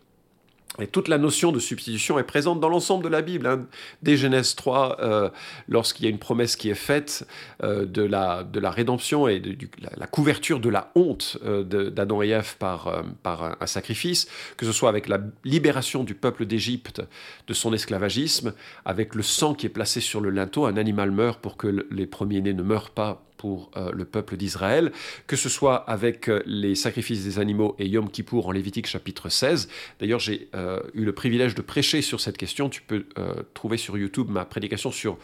et 0.81 0.87
toute 0.87 1.09
la 1.09 1.19
notion 1.19 1.53
de 1.53 1.59
substitution 1.59 2.19
est 2.19 2.25
présente 2.25 2.61
dans 2.61 2.69
l'ensemble 2.69 3.05
de 3.05 3.09
la 3.09 3.23
Bible. 3.23 3.47
Hein. 3.47 3.67
Dès 4.03 4.17
Genèse 4.17 4.55
3, 4.55 4.99
euh, 5.01 5.31
lorsqu'il 5.69 6.05
y 6.05 6.07
a 6.07 6.11
une 6.11 6.19
promesse 6.19 6.57
qui 6.57 6.71
est 6.71 6.75
faite 6.75 7.27
euh, 7.63 7.85
de, 7.85 8.03
la, 8.03 8.45
de 8.45 8.61
la 8.61 8.71
rédemption 8.71 9.29
et 9.29 9.41
de, 9.41 9.57
la, 9.97 10.07
couverture 10.07 10.61
de 10.61 10.69
la 10.69 10.93
honte 10.95 11.39
euh, 11.45 11.65
d'Adam 11.91 12.23
et 12.23 12.29
Ève 12.29 12.57
par, 12.59 13.05
par 13.23 13.57
un, 13.61 13.67
sacrifice, 13.67 14.29
que 14.57 14.67
ce 14.67 14.73
soit 14.73 14.89
avec 14.89 15.09
la 15.09 15.19
libération 15.45 16.05
du 16.05 16.15
peuple 16.15 16.47
d'Égypte 16.47 17.03
de 17.47 17.55
son 17.55 17.73
esclavagisme, 17.73 18.53
avec 18.85 19.15
le 19.15 19.23
sang 19.23 19.55
qui 19.55 19.67
est 19.67 19.71
placé 19.71 20.01
sur 20.01 20.21
le 20.21 20.31
linteau, 20.31 20.67
un 20.67 20.77
animal 20.77 21.11
meurt 21.11 21.41
pour 21.41 21.57
que 21.57 21.87
les 21.91 22.07
premiers-nés 22.07 22.55
ne 22.55 22.63
meurent 22.63 22.91
pas 22.91 23.28
pour 23.39 23.71
euh, 23.77 23.91
le 23.95 24.05
peuple 24.05 24.37
d'Israël, 24.37 24.93
que 25.27 25.37
ce 25.37 25.49
soit 25.49 25.77
avec 25.77 26.29
euh, 26.29 26.43
les 26.45 26.75
sacrifices 26.75 27.25
des 27.25 27.39
animaux 27.39 27.75
et 27.79 27.87
Yom 27.87 28.11
Kippour 28.11 28.49
en 28.49 28.51
Lévitique 28.51 28.87
chapitre 28.87 29.31
16. 29.31 29.69
D'ailleurs, 30.01 30.21
j'ai 30.21 30.51
euh, 30.55 30.81
eu 30.93 31.05
le 31.05 31.13
privilège 31.13 31.55
de 31.55 31.63
prêcher 31.63 32.03
sur 32.03 32.21
cette 32.21 32.37
question. 32.37 32.69
Tu 32.69 32.83
peux 32.83 33.07
trouver 33.55 33.77
sur 33.77 33.97
YouTube 33.97 34.29
ma 34.29 34.45
prédication 34.45 34.91
sur 34.91 35.19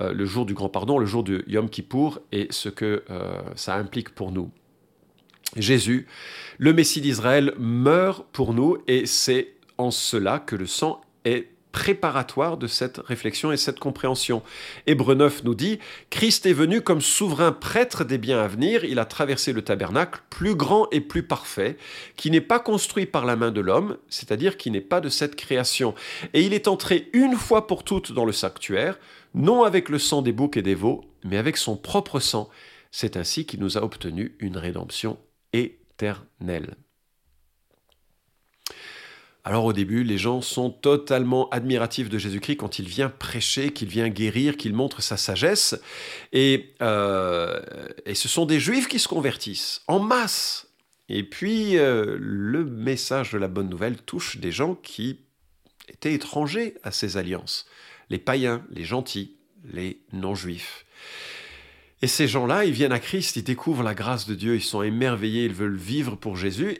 le 0.00 0.24
jour 0.24 0.46
du 0.46 0.54
grand 0.54 0.70
pardon, 0.70 0.98
le 0.98 1.04
jour 1.04 1.22
de 1.22 1.44
Yom 1.46 1.68
Kippour 1.68 2.20
et 2.32 2.46
ce 2.50 2.70
que 2.70 3.04
ça 3.54 3.74
implique 3.74 4.10
pour 4.10 4.32
nous. 4.32 4.50
Jésus, 5.56 6.06
le 6.58 6.72
Messie 6.72 7.02
d'Israël, 7.02 7.52
meurt 7.58 8.26
pour 8.32 8.54
nous 8.54 8.78
et 8.88 9.04
c'est 9.04 9.54
en 9.76 9.90
cela 9.90 10.38
que 10.38 10.56
le 10.56 10.66
sang 10.66 11.02
est 11.24 11.48
préparatoire 11.72 12.56
de 12.56 12.66
cette 12.66 12.98
réflexion 12.98 13.52
et 13.52 13.56
cette 13.56 13.78
compréhension. 13.78 14.42
Hébreu 14.86 15.14
9 15.14 15.44
nous 15.44 15.54
dit 15.54 15.78
Christ 16.10 16.46
est 16.46 16.52
venu 16.52 16.80
comme 16.80 17.00
souverain 17.00 17.52
prêtre 17.52 18.04
des 18.04 18.18
biens 18.18 18.40
à 18.40 18.48
venir, 18.48 18.84
il 18.84 18.98
a 18.98 19.04
traversé 19.04 19.52
le 19.52 19.62
tabernacle 19.62 20.20
plus 20.30 20.54
grand 20.54 20.88
et 20.90 21.00
plus 21.00 21.22
parfait, 21.22 21.76
qui 22.16 22.30
n'est 22.30 22.40
pas 22.40 22.60
construit 22.60 23.06
par 23.06 23.24
la 23.24 23.36
main 23.36 23.50
de 23.50 23.60
l'homme, 23.60 23.96
c'est-à-dire 24.08 24.56
qui 24.56 24.70
n'est 24.70 24.80
pas 24.80 25.00
de 25.00 25.08
cette 25.08 25.36
création. 25.36 25.94
Et 26.34 26.42
il 26.42 26.54
est 26.54 26.68
entré 26.68 27.08
une 27.12 27.34
fois 27.34 27.66
pour 27.66 27.84
toutes 27.84 28.12
dans 28.12 28.24
le 28.24 28.32
sanctuaire, 28.32 28.98
non 29.34 29.62
avec 29.62 29.88
le 29.88 29.98
sang 29.98 30.22
des 30.22 30.32
boucs 30.32 30.56
et 30.56 30.62
des 30.62 30.74
veaux, 30.74 31.04
mais 31.24 31.36
avec 31.36 31.56
son 31.56 31.76
propre 31.76 32.20
sang. 32.20 32.48
C'est 32.90 33.16
ainsi 33.16 33.46
qu'il 33.46 33.60
nous 33.60 33.78
a 33.78 33.82
obtenu 33.82 34.36
une 34.40 34.56
rédemption 34.56 35.18
éternelle. 35.52 36.76
Alors 39.44 39.64
au 39.64 39.72
début, 39.72 40.04
les 40.04 40.18
gens 40.18 40.42
sont 40.42 40.70
totalement 40.70 41.48
admiratifs 41.48 42.10
de 42.10 42.18
Jésus-Christ 42.18 42.56
quand 42.56 42.78
il 42.78 42.86
vient 42.86 43.08
prêcher, 43.08 43.72
qu'il 43.72 43.88
vient 43.88 44.08
guérir, 44.08 44.56
qu'il 44.56 44.74
montre 44.74 45.02
sa 45.02 45.16
sagesse. 45.16 45.80
Et, 46.32 46.74
euh, 46.82 47.58
ce 48.12 48.28
sont 48.28 48.44
des 48.44 48.60
juifs 48.60 48.88
qui 48.88 48.98
se 48.98 49.08
convertissent 49.08 49.82
en 49.88 49.98
masse. 49.98 50.68
Et 51.08 51.22
puis 51.22 51.78
euh, 51.78 52.16
le 52.20 52.64
message 52.64 53.32
de 53.32 53.38
la 53.38 53.48
bonne 53.48 53.68
nouvelle 53.68 53.96
touche 53.96 54.36
des 54.36 54.52
gens 54.52 54.74
qui 54.74 55.20
étaient 55.88 56.12
étrangers 56.12 56.74
à 56.82 56.92
ces 56.92 57.16
alliances. 57.16 57.66
les 58.10 58.18
païens, 58.18 58.64
les 58.70 58.84
gentils, 58.84 59.36
les 59.72 60.00
non-juifs. 60.12 60.84
Et 62.02 62.06
ces 62.06 62.28
gens-là, 62.28 62.64
ils 62.64 62.72
viennent 62.72 62.92
à 62.92 62.98
Christ, 62.98 63.36
ils 63.36 63.44
découvrent 63.44 63.82
la 63.82 63.94
grâce 63.94 64.26
de 64.26 64.34
Dieu, 64.34 64.56
ils 64.56 64.62
sont 64.62 64.82
émerveillés, 64.82 65.44
ils 65.44 65.54
veulent 65.54 65.76
vivre 65.76 66.16
pour 66.16 66.36
Jésus. 66.36 66.78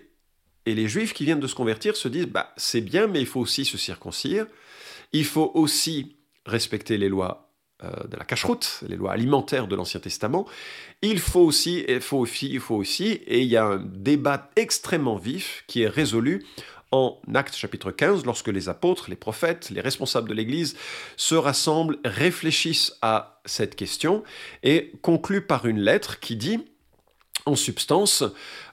Et 0.67 0.75
les 0.75 0.88
juifs 0.88 1.14
qui 1.14 1.25
viennent 1.25 1.40
de 1.40 1.47
se 1.47 1.55
convertir 1.55 1.97
se 1.97 2.09
disent, 2.09 2.26
bah, 2.26 2.52
c'est 2.57 2.81
bien, 2.81 3.07
mais 3.07 3.21
il 3.21 3.26
faut 3.26 3.40
aussi 3.40 3.64
se 3.64 3.79
circoncire, 3.79 4.47
il 5.12 5.25
faut 5.25 5.50
aussi 5.55 6.17
respecter 6.47 6.99
les 6.99 7.09
lois 7.09 7.50
euh, 7.83 8.07
de 8.09 8.17
la 8.17 8.25
cache-route, 8.25 8.83
les 8.87 8.97
lois 8.97 9.12
alimentaires 9.12 9.67
de 9.67 9.75
l'Ancien 9.75 10.00
Testament. 10.00 10.47
Il 11.00 11.19
faut 11.19 11.40
aussi, 11.40 11.85
il 11.88 12.00
faut 12.00 12.19
aussi, 12.19 12.50
il 12.52 12.61
faut 12.61 12.76
aussi, 12.76 13.12
et 13.26 13.40
il 13.40 13.49
y 13.49 13.57
a 13.57 13.64
un 13.64 13.79
débat 13.79 14.50
extrêmement 14.57 15.17
vif 15.17 15.64
qui 15.67 15.83
est 15.83 15.88
résolu 15.88 16.45
en 16.93 17.19
Actes 17.35 17.57
chapitre 17.57 17.90
15, 17.90 18.26
lorsque 18.26 18.49
les 18.49 18.69
apôtres, 18.69 19.09
les 19.09 19.17
prophètes, 19.17 19.71
les 19.71 19.81
responsables 19.81 20.29
de 20.29 20.35
l'Église 20.35 20.76
se 21.17 21.35
rassemblent, 21.35 21.99
réfléchissent 22.05 22.99
à 23.00 23.40
cette 23.45 23.76
question 23.76 24.25
et 24.62 24.93
concluent 25.00 25.47
par 25.47 25.67
une 25.67 25.81
lettre 25.81 26.21
qui 26.21 26.37
dit 26.37 26.59
en 27.50 27.57
substance, 27.57 28.25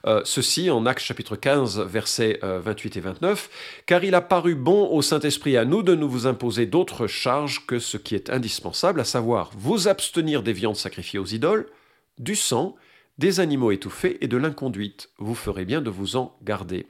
euh, 0.06 0.22
ceci 0.24 0.70
en 0.70 0.86
Actes 0.86 1.02
chapitre 1.02 1.36
15, 1.36 1.80
versets 1.80 2.38
28 2.42 2.96
euh, 2.96 2.98
et 2.98 3.02
29, 3.02 3.50
car 3.86 4.04
il 4.04 4.14
a 4.14 4.20
paru 4.20 4.54
bon 4.54 4.88
au 4.88 5.02
Saint-Esprit 5.02 5.56
à 5.56 5.64
nous 5.64 5.82
de 5.82 5.94
nous 5.94 6.08
vous 6.08 6.26
imposer 6.26 6.66
d'autres 6.66 7.06
charges 7.06 7.66
que 7.66 7.78
ce 7.78 7.96
qui 7.96 8.14
est 8.14 8.30
indispensable, 8.30 9.00
à 9.00 9.04
savoir 9.04 9.50
vous 9.56 9.88
abstenir 9.88 10.42
des 10.42 10.52
viandes 10.52 10.76
sacrifiées 10.76 11.18
aux 11.18 11.26
idoles, 11.26 11.66
du 12.18 12.36
sang, 12.36 12.76
des 13.18 13.40
animaux 13.40 13.72
étouffés 13.72 14.18
et 14.20 14.28
de 14.28 14.36
l'inconduite. 14.36 15.10
Vous 15.18 15.34
ferez 15.34 15.64
bien 15.64 15.80
de 15.80 15.90
vous 15.90 16.16
en 16.16 16.36
garder 16.42 16.86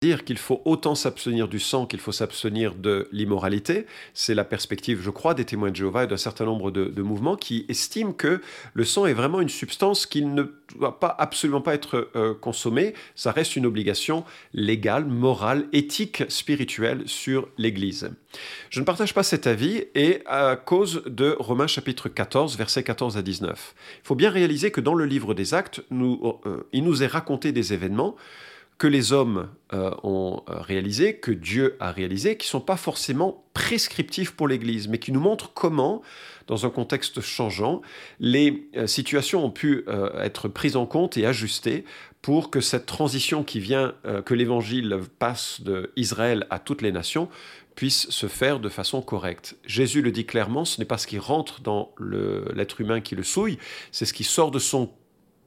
dire 0.00 0.24
qu'il 0.24 0.38
faut 0.38 0.62
autant 0.64 0.94
s'abstenir 0.94 1.48
du 1.48 1.58
sang 1.58 1.84
qu'il 1.84 1.98
faut 1.98 2.12
s'abstenir 2.12 2.76
de 2.76 3.08
l'immoralité. 3.10 3.84
C'est 4.14 4.34
la 4.34 4.44
perspective, 4.44 5.00
je 5.02 5.10
crois, 5.10 5.34
des 5.34 5.44
témoins 5.44 5.70
de 5.70 5.76
Jéhovah 5.76 6.04
et 6.04 6.06
d'un 6.06 6.16
certain 6.16 6.44
nombre 6.44 6.70
de, 6.70 7.02
mouvements 7.02 7.34
qui 7.34 7.66
estiment 7.68 8.12
que 8.12 8.40
le 8.74 8.84
sang 8.84 9.06
est 9.06 9.12
vraiment 9.12 9.40
une 9.40 9.48
substance 9.48 10.06
qui 10.06 10.22
ne 10.22 10.44
doit 10.78 11.00
pas 11.00 11.16
absolument 11.18 11.60
pas 11.60 11.74
être 11.74 12.10
euh, 12.14 12.32
consommée. 12.32 12.94
Ça 13.16 13.32
reste 13.32 13.56
une 13.56 13.66
obligation 13.66 14.24
légale, 14.54 15.04
morale, 15.04 15.66
éthique, 15.72 16.22
spirituelle 16.28 17.02
sur 17.06 17.48
l'Église. 17.58 18.10
Je 18.70 18.78
ne 18.78 18.84
partage 18.84 19.14
pas 19.14 19.24
cet 19.24 19.48
avis 19.48 19.84
et 19.96 20.22
à 20.26 20.54
cause 20.54 21.02
de 21.06 21.34
Romains 21.40 21.66
chapitre 21.66 22.08
14, 22.08 22.56
versets 22.56 22.84
14 22.84 23.16
à 23.16 23.22
19. 23.22 23.74
Il 24.04 24.06
faut 24.06 24.14
bien 24.14 24.30
réaliser 24.30 24.70
que 24.70 24.80
dans 24.80 24.94
le 24.94 25.06
livre 25.06 25.34
des 25.34 25.54
Actes, 25.54 25.80
euh, 25.90 26.68
il 26.72 26.84
nous 26.84 27.02
est 27.02 27.08
raconté 27.08 27.50
des 27.50 27.72
événements 27.72 28.14
que 28.78 28.86
les 28.86 29.12
hommes 29.12 29.48
euh, 29.74 29.90
ont 30.04 30.42
euh, 30.48 30.60
réalisé, 30.60 31.16
que 31.16 31.32
Dieu 31.32 31.76
a 31.80 31.90
réalisé, 31.90 32.36
qui 32.36 32.46
ne 32.46 32.50
sont 32.50 32.60
pas 32.60 32.76
forcément 32.76 33.44
prescriptifs 33.52 34.30
pour 34.30 34.46
l'Église, 34.46 34.86
mais 34.86 34.98
qui 34.98 35.10
nous 35.10 35.20
montrent 35.20 35.52
comment, 35.52 36.00
dans 36.46 36.64
un 36.64 36.70
contexte 36.70 37.20
changeant, 37.20 37.82
les 38.20 38.68
euh, 38.76 38.86
situations 38.86 39.44
ont 39.44 39.50
pu 39.50 39.84
être 40.20 40.48
prises 40.48 40.76
en 40.76 40.86
compte 40.86 41.16
et 41.16 41.26
ajustées 41.26 41.84
pour 42.22 42.50
que 42.50 42.60
cette 42.60 42.86
transition 42.86 43.42
qui 43.44 43.60
vient, 43.60 43.94
que 44.24 44.34
l'Évangile 44.34 45.00
passe 45.18 45.60
d'Israël 45.60 46.46
à 46.50 46.58
toutes 46.58 46.82
les 46.82 46.92
nations, 46.92 47.28
puisse 47.74 48.10
se 48.10 48.26
faire 48.26 48.58
de 48.58 48.68
façon 48.68 49.02
correcte. 49.02 49.56
Jésus 49.64 50.02
le 50.02 50.10
dit 50.10 50.26
clairement, 50.26 50.64
ce 50.64 50.80
n'est 50.80 50.84
pas 50.84 50.98
ce 50.98 51.06
qui 51.06 51.18
rentre 51.18 51.60
dans 51.60 51.94
l'être 52.00 52.80
humain 52.80 53.00
qui 53.00 53.14
le 53.14 53.22
souille, 53.22 53.58
c'est 53.92 54.04
ce 54.04 54.12
qui 54.12 54.24
sort 54.24 54.50
de 54.50 54.58
son 54.58 54.90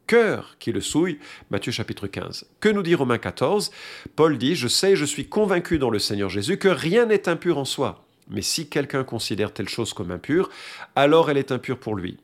cœur 0.08 0.56
qui 0.60 0.72
le 0.72 0.82
souille. 0.82 1.20
Matthieu 1.50 1.72
chapitre 1.72 2.08
15. 2.08 2.46
Que 2.60 2.70
nous 2.70 2.84
dit 2.84 2.96
Romains 2.96 3.18
14 3.18 3.72
Paul 4.16 4.38
dit, 4.38 4.56
Je 4.56 4.68
sais, 4.68 4.96
je 4.96 5.06
suis 5.06 5.28
convaincu 5.28 5.80
dans 5.80 5.90
le 5.90 6.00
Seigneur 6.00 6.30
Jésus 6.30 6.58
que 6.58 6.68
rien 6.68 7.06
n'est 7.06 7.30
impur 7.30 7.58
en 7.58 7.66
soi. 7.66 8.06
Mais 8.30 8.42
si 8.42 8.70
quelqu'un 8.70 9.04
considère 9.04 9.54
telle 9.54 9.70
chose 9.70 9.94
comme 9.94 10.12
impure, 10.12 10.50
alors 10.96 11.30
elle 11.30 11.38
est 11.38 11.52
impure 11.52 11.80
pour 11.80 11.96
lui. 11.96 12.18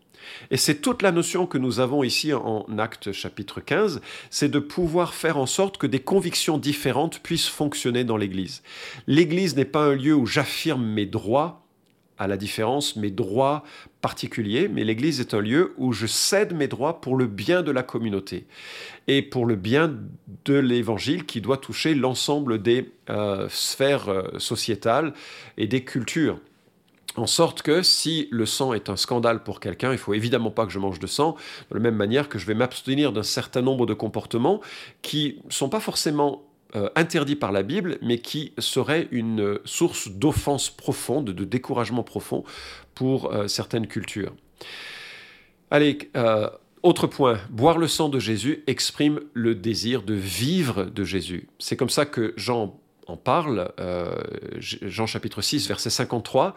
Et 0.52 0.58
c'est 0.58 0.82
toute 0.82 1.02
la 1.02 1.12
notion 1.12 1.46
que 1.46 1.58
nous 1.58 1.80
avons 1.80 2.04
ici 2.04 2.34
en 2.34 2.66
Acte 2.78 3.12
chapitre 3.12 3.62
15, 3.62 4.02
c'est 4.30 4.50
de 4.50 4.60
pouvoir 4.60 5.14
faire 5.14 5.38
en 5.38 5.46
sorte 5.46 5.78
que 5.78 5.88
des 5.88 6.00
convictions 6.00 6.58
différentes 6.58 7.20
puissent 7.20 7.48
fonctionner 7.48 8.04
dans 8.04 8.18
l'Église. 8.18 8.64
L'Église 9.08 9.56
n'est 9.56 9.66
pas 9.66 9.86
un 9.86 9.96
lieu 9.96 10.14
où 10.14 10.26
j'affirme 10.26 10.86
mes 10.86 11.06
droits, 11.06 11.67
à 12.18 12.28
la 12.28 12.38
différence 12.38 12.96
mes 12.96 13.12
droits 13.12 13.64
particuliers, 14.02 14.68
mais 14.68 14.84
l'Église 14.84 15.20
est 15.20 15.34
un 15.34 15.42
lieu 15.42 15.74
où 15.78 15.94
je 15.94 16.08
cède 16.08 16.54
mes 16.54 16.68
droits 16.68 17.02
pour 17.02 17.16
le 17.16 17.28
bien 17.28 17.64
de 17.64 17.72
la 17.72 17.84
communauté 17.84 18.46
et 19.08 19.22
pour 19.22 19.46
le 19.46 19.56
bien 19.56 19.96
de 20.46 20.54
l'Évangile 20.54 21.26
qui 21.26 21.42
doit 21.42 21.58
toucher 21.58 21.96
l'ensemble 21.96 22.62
des 22.62 22.92
euh, 23.10 23.48
sphères 23.50 24.10
euh, 24.10 24.40
sociétales 24.40 25.14
et 25.58 25.68
des 25.68 25.84
cultures. 25.84 26.40
En 27.18 27.26
sorte 27.26 27.64
que 27.64 27.82
si 27.82 28.28
le 28.30 28.46
sang 28.46 28.74
est 28.74 28.90
un 28.90 28.96
scandale 28.96 29.42
pour 29.42 29.60
quelqu'un, 29.60 29.92
il 29.92 29.98
faut 29.98 30.14
évidemment 30.14 30.52
pas 30.52 30.68
que 30.68 30.72
je 30.72 30.78
mange 30.78 31.00
de 31.00 31.08
sang, 31.08 31.36
de 31.72 31.76
la 31.76 31.82
même 31.82 31.96
manière 31.96 32.30
que 32.30 32.38
je 32.38 32.46
vais 32.46 32.54
m'abstenir 32.54 33.12
d'un 33.12 33.24
certain 33.24 33.64
nombre 33.64 33.88
de 33.88 33.96
comportements 33.96 34.62
qui 35.02 35.40
sont 35.50 35.68
pas 35.68 35.80
forcément 35.80 36.47
euh, 36.76 36.90
interdit 36.96 37.38
par 37.38 37.54
la 37.54 37.64
Bible, 37.64 37.98
mais 38.02 38.20
qui 38.20 38.54
serait 38.58 39.08
une 39.12 39.58
source 39.64 40.10
d'offense 40.10 40.70
profonde, 40.70 41.30
de 41.30 41.46
découragement 41.46 42.04
profond 42.04 42.44
pour 42.94 43.34
euh, 43.34 43.48
certaines 43.48 43.88
cultures. 43.88 44.36
Allez, 45.72 45.98
euh, 46.18 46.50
autre 46.84 47.08
point, 47.08 47.40
boire 47.50 47.78
le 47.78 47.88
sang 47.88 48.10
de 48.10 48.20
Jésus 48.20 48.64
exprime 48.68 49.22
le 49.34 49.56
désir 49.56 50.04
de 50.04 50.14
vivre 50.14 50.84
de 50.84 51.04
Jésus. 51.06 51.48
C'est 51.58 51.78
comme 51.78 51.90
ça 51.90 52.06
que 52.06 52.34
Jean 52.36 52.78
en 53.08 53.16
parle, 53.16 53.72
Jean 54.60 55.08
chapitre 55.08 55.42
6, 55.42 55.70
verset 55.70 55.90
53. 55.90 56.54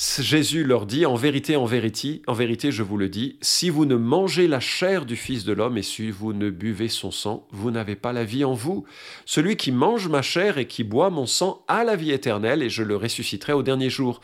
Jésus 0.00 0.64
leur 0.64 0.86
dit, 0.86 1.04
en 1.04 1.14
vérité, 1.14 1.56
en 1.56 1.66
vérité, 1.66 2.22
en 2.26 2.32
vérité, 2.32 2.72
je 2.72 2.82
vous 2.82 2.96
le 2.96 3.10
dis, 3.10 3.36
si 3.42 3.68
vous 3.68 3.84
ne 3.84 3.96
mangez 3.96 4.48
la 4.48 4.58
chair 4.58 5.04
du 5.04 5.14
Fils 5.14 5.44
de 5.44 5.52
l'homme 5.52 5.76
et 5.76 5.82
si 5.82 6.10
vous 6.10 6.32
ne 6.32 6.48
buvez 6.48 6.88
son 6.88 7.10
sang, 7.10 7.46
vous 7.50 7.70
n'avez 7.70 7.96
pas 7.96 8.14
la 8.14 8.24
vie 8.24 8.42
en 8.42 8.54
vous. 8.54 8.86
Celui 9.26 9.56
qui 9.56 9.72
mange 9.72 10.08
ma 10.08 10.22
chair 10.22 10.56
et 10.56 10.66
qui 10.66 10.84
boit 10.84 11.10
mon 11.10 11.26
sang 11.26 11.66
a 11.68 11.84
la 11.84 11.96
vie 11.96 12.12
éternelle 12.12 12.62
et 12.62 12.70
je 12.70 12.82
le 12.82 12.96
ressusciterai 12.96 13.52
au 13.52 13.62
dernier 13.62 13.90
jour. 13.90 14.22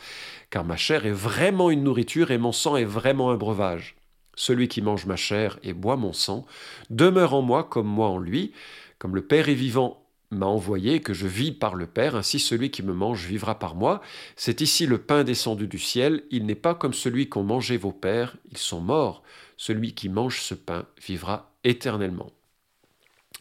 Car 0.49 0.65
ma 0.65 0.77
chair 0.77 1.05
est 1.05 1.11
vraiment 1.11 1.69
une 1.69 1.83
nourriture 1.83 2.31
et 2.31 2.39
mon 2.39 2.53
sang 2.53 2.75
est 2.75 2.83
vraiment 2.83 3.29
un 3.29 3.37
breuvage. 3.37 3.97
Celui 4.33 4.69
qui 4.69 4.81
mange 4.81 5.05
ma 5.05 5.15
chair 5.15 5.59
et 5.61 5.73
boit 5.73 5.95
mon 5.95 6.11
sang 6.11 6.47
demeure 6.89 7.35
en 7.35 7.43
moi 7.43 7.63
comme 7.63 7.87
moi 7.87 8.07
en 8.07 8.17
lui. 8.17 8.51
Comme 8.97 9.13
le 9.13 9.21
Père 9.21 9.47
est 9.47 9.53
vivant 9.53 10.06
m'a 10.31 10.45
envoyé, 10.45 11.01
que 11.01 11.13
je 11.13 11.27
vis 11.27 11.51
par 11.51 11.75
le 11.75 11.87
Père, 11.87 12.15
ainsi 12.15 12.39
celui 12.39 12.69
qui 12.69 12.83
me 12.83 12.93
mange 12.93 13.25
vivra 13.25 13.59
par 13.59 13.75
moi. 13.75 14.01
C'est 14.35 14.61
ici 14.61 14.85
le 14.85 14.97
pain 14.97 15.23
descendu 15.23 15.67
du 15.67 15.79
ciel, 15.79 16.23
il 16.31 16.45
n'est 16.45 16.55
pas 16.55 16.75
comme 16.75 16.93
celui 16.93 17.29
qu'ont 17.29 17.43
mangé 17.43 17.77
vos 17.77 17.91
pères, 17.91 18.35
ils 18.51 18.57
sont 18.57 18.81
morts. 18.81 19.23
Celui 19.55 19.93
qui 19.93 20.09
mange 20.09 20.41
ce 20.41 20.53
pain 20.53 20.85
vivra 21.01 21.51
éternellement. 21.63 22.31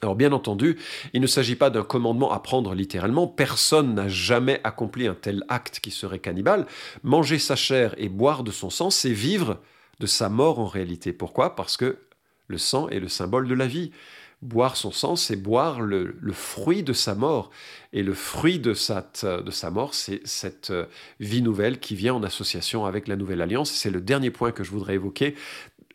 Alors 0.02 0.14
bien 0.14 0.32
entendu, 0.32 0.78
il 1.14 1.22
ne 1.22 1.26
s'agit 1.26 1.56
pas 1.56 1.70
d'un 1.70 1.82
commandement 1.82 2.30
à 2.32 2.40
prendre 2.40 2.74
littéralement, 2.74 3.26
personne 3.26 3.94
n'a 3.94 4.08
jamais 4.08 4.60
accompli 4.62 5.06
un 5.06 5.14
tel 5.14 5.42
acte 5.48 5.80
qui 5.80 5.90
serait 5.90 6.18
cannibale. 6.18 6.66
Manger 7.02 7.38
sa 7.38 7.56
chair 7.56 7.94
et 7.96 8.08
boire 8.08 8.44
de 8.44 8.50
son 8.50 8.68
sang, 8.68 8.90
c'est 8.90 9.10
vivre 9.10 9.58
de 9.98 10.06
sa 10.06 10.28
mort 10.28 10.58
en 10.58 10.66
réalité. 10.66 11.12
Pourquoi? 11.14 11.56
Parce 11.56 11.78
que 11.78 11.98
le 12.46 12.58
sang 12.58 12.88
est 12.90 13.00
le 13.00 13.08
symbole 13.08 13.48
de 13.48 13.54
la 13.54 13.66
vie. 13.66 13.90
Boire 14.42 14.76
son 14.76 14.92
sang, 14.92 15.16
c'est 15.16 15.36
boire 15.36 15.80
le, 15.80 16.14
fruit 16.32 16.82
de 16.82 16.92
sa 16.92 17.14
mort. 17.14 17.50
Et 17.92 18.02
le 18.02 18.14
fruit 18.14 18.58
de 18.58 18.74
sa, 18.74 19.10
de 19.22 19.50
sa 19.50 19.70
mort, 19.70 19.94
c'est 19.94 20.20
cette 20.26 20.70
euh, 20.70 20.86
vie 21.20 21.42
nouvelle 21.42 21.80
qui 21.80 21.94
vient 21.94 22.14
en 22.14 22.22
association 22.22 22.84
avec 22.84 23.08
la 23.08 23.16
nouvelle 23.16 23.40
alliance. 23.40 23.70
C'est 23.70 23.90
le 23.90 24.00
dernier 24.00 24.30
point 24.30 24.52
que 24.52 24.62
je 24.62 24.70
voudrais 24.70 24.94
évoquer. 24.94 25.34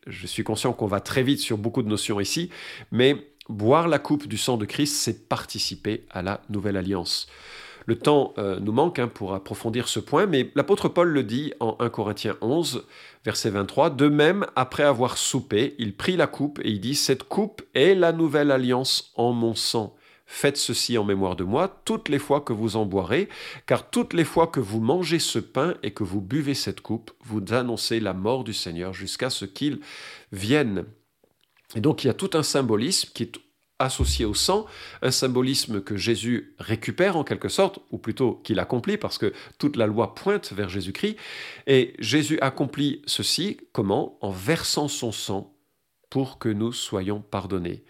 Je 0.06 0.26
suis 0.26 0.42
conscient 0.42 0.72
qu'on 0.72 0.86
va 0.86 1.00
très 1.00 1.22
vite 1.22 1.38
sur 1.38 1.56
beaucoup 1.56 1.82
de 1.82 1.88
notions 1.88 2.18
ici, 2.18 2.50
mais 2.90 3.16
boire 3.48 3.86
la 3.86 3.98
coupe 3.98 4.26
du 4.26 4.38
sang 4.38 4.56
de 4.56 4.64
Christ, 4.64 4.96
c'est 4.96 5.28
participer 5.28 6.04
à 6.10 6.22
la 6.22 6.42
nouvelle 6.48 6.76
alliance. 6.76 7.28
Le 7.86 7.98
temps 7.98 8.34
euh, 8.38 8.58
nous 8.60 8.72
manque 8.72 8.98
hein, 8.98 9.08
pour 9.08 9.34
approfondir 9.34 9.88
ce 9.88 10.00
point, 10.00 10.26
mais 10.26 10.50
l'apôtre 10.54 10.88
Paul 10.88 11.08
le 11.08 11.22
dit 11.22 11.52
en 11.60 11.76
1 11.80 11.88
Corinthiens 11.90 12.36
11, 12.40 12.86
verset 13.24 13.50
23. 13.50 13.90
De 13.90 14.08
même, 14.08 14.46
après 14.56 14.84
avoir 14.84 15.18
soupé, 15.18 15.74
il 15.78 15.96
prit 15.96 16.16
la 16.16 16.26
coupe 16.26 16.60
et 16.62 16.70
il 16.70 16.80
dit, 16.80 16.94
Cette 16.94 17.24
coupe 17.24 17.62
est 17.74 17.94
la 17.94 18.12
nouvelle 18.12 18.50
alliance 18.50 19.12
en 19.16 19.32
mon 19.32 19.54
sang. 19.54 19.96
Faites 20.24 20.56
ceci 20.56 20.96
en 20.96 21.04
mémoire 21.04 21.36
de 21.36 21.44
moi 21.44 21.82
toutes 21.84 22.08
les 22.08 22.18
fois 22.18 22.40
que 22.40 22.54
vous 22.54 22.76
en 22.76 22.86
boirez, 22.86 23.28
car 23.66 23.90
toutes 23.90 24.14
les 24.14 24.24
fois 24.24 24.46
que 24.46 24.60
vous 24.60 24.80
mangez 24.80 25.18
ce 25.18 25.38
pain 25.38 25.74
et 25.82 25.90
que 25.90 26.04
vous 26.04 26.22
buvez 26.22 26.54
cette 26.54 26.80
coupe, 26.80 27.10
vous 27.22 27.42
annoncez 27.50 28.00
la 28.00 28.14
mort 28.14 28.42
du 28.42 28.54
Seigneur 28.54 28.94
jusqu'à 28.94 29.28
ce 29.28 29.44
qu'il 29.44 29.80
vienne. 30.30 30.86
Et 31.74 31.80
donc 31.80 32.02
il 32.02 32.06
y 32.06 32.10
a 32.10 32.14
tout 32.14 32.30
un 32.32 32.42
symbolisme 32.42 33.10
qui 33.14 33.24
est 33.24 33.38
associé 33.82 34.24
au 34.24 34.34
sang, 34.34 34.66
un 35.02 35.10
symbolisme 35.10 35.82
que 35.82 35.96
Jésus 35.96 36.54
récupère 36.58 37.16
en 37.16 37.24
quelque 37.24 37.48
sorte, 37.48 37.80
ou 37.90 37.98
plutôt 37.98 38.40
qu'il 38.44 38.58
accomplit, 38.58 38.96
parce 38.96 39.18
que 39.18 39.32
toute 39.58 39.76
la 39.76 39.86
loi 39.86 40.14
pointe 40.14 40.52
vers 40.52 40.68
Jésus-Christ. 40.68 41.16
Et 41.66 41.94
Jésus 41.98 42.38
accomplit 42.40 43.02
ceci, 43.06 43.58
comment? 43.72 44.18
En 44.20 44.30
versant 44.30 44.88
son 44.88 45.12
sang 45.12 45.54
pour 46.10 46.38
que 46.38 46.48
nous 46.48 46.72
soyons 46.72 47.20
pardonnés. 47.20 47.84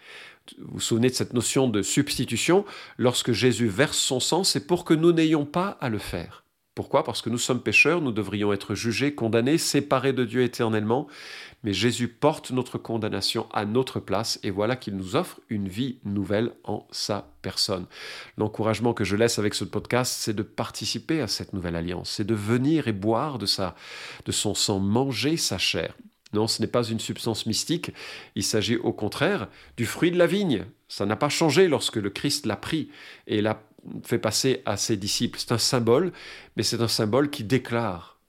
Vous 0.57 0.73
vous 0.73 0.79
souvenez 0.79 1.09
de 1.09 1.13
cette 1.13 1.33
notion 1.33 1.67
de 1.67 1.81
substitution? 1.81 2.65
Lorsque 2.97 3.31
Jésus 3.31 3.67
verse 3.67 3.97
son 3.97 4.19
sang, 4.19 4.43
c'est 4.43 4.67
pour 4.67 4.85
que 4.85 4.93
nous 4.93 5.11
n'ayons 5.11 5.45
pas 5.45 5.77
à 5.79 5.89
le 5.89 5.99
faire. 5.99 6.42
Pourquoi? 6.75 7.03
Parce 7.03 7.21
que 7.21 7.29
nous 7.29 7.37
sommes 7.37 7.61
pécheurs, 7.61 8.01
nous 8.01 8.11
devrions 8.11 8.51
être 8.51 8.73
jugés, 8.73 9.13
condamnés, 9.13 9.59
séparés 9.59 10.13
de 10.13 10.25
Dieu 10.25 10.41
éternellement, 10.41 11.07
mais 11.63 11.71
Jésus 11.71 12.07
porte 12.07 12.49
notre 12.49 12.79
condamnation 12.79 13.47
à 13.53 13.65
notre 13.65 13.99
place 13.99 14.39
et 14.41 14.49
voilà 14.49 14.75
qu'il 14.75 14.95
nous 14.95 15.15
offre 15.15 15.39
une 15.49 15.67
vie 15.67 15.99
nouvelle 16.03 16.51
en 16.63 16.87
sa 16.91 17.29
personne. 17.43 17.85
L'encouragement 18.37 18.93
que 18.93 19.03
je 19.03 19.15
laisse 19.15 19.37
avec 19.37 19.53
ce 19.53 19.65
podcast, 19.65 20.15
c'est 20.17 20.35
de 20.35 20.41
participer 20.41 21.21
à 21.21 21.27
cette 21.27 21.53
nouvelle 21.53 21.75
alliance, 21.75 22.09
c'est 22.09 22.25
de 22.27 22.35
venir 22.35 22.87
et 22.87 22.93
boire 22.93 23.37
de, 23.37 23.45
sa, 23.45 23.75
de 24.25 24.31
son 24.31 24.55
sang, 24.55 24.79
manger 24.79 25.37
sa 25.37 25.59
chair. 25.59 25.95
Non, 26.33 26.47
ce 26.47 26.59
n'est 26.59 26.67
pas 26.67 26.83
une 26.83 26.99
substance 26.99 27.45
mystique, 27.45 27.91
il 28.35 28.43
s'agit 28.43 28.77
au 28.77 28.91
contraire 28.91 29.47
du 29.77 29.85
fruit 29.85 30.09
de 30.09 30.17
la 30.17 30.25
vigne. 30.25 30.65
Ça 30.87 31.05
n'a 31.05 31.15
pas 31.15 31.29
changé 31.29 31.67
lorsque 31.67 31.97
le 31.97 32.09
Christ 32.09 32.47
l'a 32.47 32.55
pris 32.55 32.89
et 33.27 33.41
l'a 33.41 33.61
fait 34.03 34.19
passer 34.19 34.61
à 34.65 34.77
ses 34.77 34.97
disciples. 34.97 35.39
C'est 35.39 35.51
un 35.51 35.57
symbole, 35.57 36.11
mais 36.55 36.63
c'est 36.63 36.81
un 36.81 36.87
symbole 36.87 37.29
qui 37.29 37.43
déclare, 37.43 38.19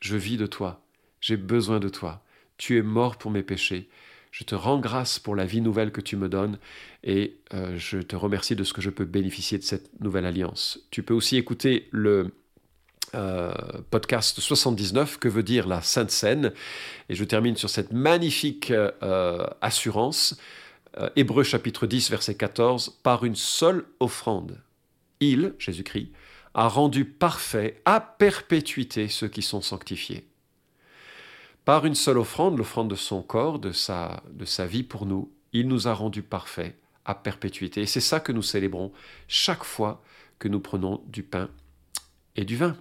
je 0.00 0.16
vis 0.16 0.36
de 0.36 0.46
toi, 0.46 0.82
j'ai 1.20 1.36
besoin 1.36 1.80
de 1.80 1.88
toi, 1.88 2.22
tu 2.56 2.78
es 2.78 2.82
mort 2.82 3.16
pour 3.16 3.30
mes 3.30 3.42
péchés, 3.42 3.88
je 4.30 4.44
te 4.44 4.54
rends 4.54 4.78
grâce 4.78 5.18
pour 5.18 5.34
la 5.34 5.44
vie 5.44 5.60
nouvelle 5.60 5.90
que 5.90 6.00
tu 6.00 6.16
me 6.16 6.28
donnes 6.28 6.58
et 7.02 7.38
euh, 7.52 7.76
je 7.76 7.98
te 7.98 8.14
remercie 8.14 8.54
de 8.54 8.64
ce 8.64 8.72
que 8.72 8.80
je 8.80 8.90
peux 8.90 9.04
bénéficier 9.04 9.58
de 9.58 9.64
cette 9.64 10.00
nouvelle 10.00 10.24
alliance. 10.24 10.78
Tu 10.90 11.02
peux 11.02 11.14
aussi 11.14 11.36
écouter 11.36 11.88
le 11.90 12.32
euh, 13.14 13.52
podcast 13.90 14.38
79, 14.38 15.18
que 15.18 15.28
veut 15.28 15.42
dire 15.42 15.66
la 15.66 15.82
Sainte 15.82 16.12
Seine? 16.12 16.52
Et 17.08 17.16
je 17.16 17.24
termine 17.24 17.56
sur 17.56 17.70
cette 17.70 17.92
magnifique 17.92 18.70
euh, 18.70 19.46
assurance. 19.60 20.38
Hébreu 21.14 21.44
chapitre 21.44 21.86
10, 21.86 22.10
verset 22.10 22.34
14, 22.34 22.98
par 23.04 23.24
une 23.24 23.36
seule 23.36 23.84
offrande 24.00 24.58
il, 25.20 25.54
Jésus-Christ, 25.58 26.10
a 26.54 26.68
rendu 26.68 27.04
parfait 27.04 27.80
à 27.84 28.00
perpétuité 28.00 29.08
ceux 29.08 29.28
qui 29.28 29.42
sont 29.42 29.60
sanctifiés. 29.60 30.26
Par 31.64 31.86
une 31.86 31.94
seule 31.94 32.18
offrande, 32.18 32.58
l'offrande 32.58 32.88
de 32.88 32.96
son 32.96 33.22
corps, 33.22 33.58
de 33.58 33.72
sa, 33.72 34.22
de 34.32 34.44
sa 34.44 34.66
vie 34.66 34.82
pour 34.82 35.06
nous, 35.06 35.30
il 35.52 35.68
nous 35.68 35.88
a 35.88 35.94
rendus 35.94 36.22
parfaits 36.22 36.76
à 37.04 37.14
perpétuité. 37.14 37.82
Et 37.82 37.86
c'est 37.86 38.00
ça 38.00 38.20
que 38.20 38.32
nous 38.32 38.42
célébrons 38.42 38.92
chaque 39.28 39.64
fois 39.64 40.02
que 40.38 40.48
nous 40.48 40.60
prenons 40.60 41.02
du 41.06 41.22
pain 41.22 41.48
et 42.36 42.44
du 42.44 42.56
vin. 42.56 42.76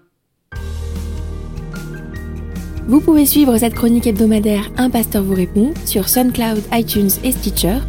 Vous 2.88 3.01
pouvez 3.01 3.25
suivre 3.25 3.55
cette 3.58 3.75
chronique 3.75 4.08
hebdomadaire 4.08 4.72
Un 4.77 4.89
pasteur 4.89 5.24
vous 5.24 5.36
répond 5.36 5.74
sur 5.86 6.10
SoundCloud, 6.10 6.63
iTunes 6.72 7.12
et 7.24 7.31
Stitcher. 7.31 7.79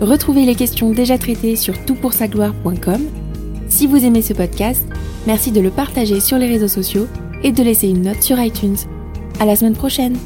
Retrouvez 0.00 0.46
les 0.46 0.54
questions 0.54 0.92
déjà 0.92 1.18
traitées 1.18 1.56
sur 1.56 1.84
toutpoursagloire.com 1.84 3.27
si 3.68 3.86
vous 3.86 4.04
aimez 4.04 4.22
ce 4.22 4.32
podcast, 4.32 4.86
merci 5.26 5.52
de 5.52 5.60
le 5.60 5.70
partager 5.70 6.20
sur 6.20 6.38
les 6.38 6.46
réseaux 6.46 6.68
sociaux 6.68 7.06
et 7.42 7.52
de 7.52 7.62
laisser 7.62 7.88
une 7.88 8.02
note 8.02 8.22
sur 8.22 8.40
iTunes. 8.40 8.76
À 9.40 9.46
la 9.46 9.56
semaine 9.56 9.76
prochaine! 9.76 10.16